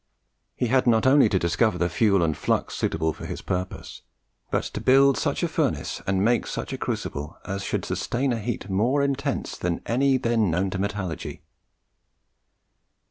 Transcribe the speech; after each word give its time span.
He 0.55 0.65
had 0.69 0.87
not 0.87 1.05
only 1.05 1.29
to 1.29 1.37
discover 1.37 1.77
the 1.77 1.87
fuel 1.87 2.23
and 2.23 2.35
flux 2.35 2.73
suitable 2.73 3.13
for 3.13 3.27
his 3.27 3.43
purpose, 3.43 4.01
but 4.49 4.63
to 4.63 4.81
build 4.81 5.15
such 5.15 5.43
a 5.43 5.47
furnace 5.47 6.01
and 6.07 6.25
make 6.25 6.47
such 6.47 6.73
a 6.73 6.77
crucible 6.79 7.37
as 7.45 7.63
should 7.63 7.85
sustain 7.85 8.33
a 8.33 8.39
heat 8.39 8.67
more 8.67 9.03
intense 9.03 9.55
than 9.55 9.81
any 9.85 10.17
then 10.17 10.49
known 10.49 10.71
in 10.73 10.81
metallurgy. 10.81 11.43